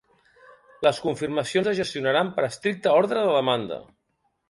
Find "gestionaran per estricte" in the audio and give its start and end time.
1.81-2.97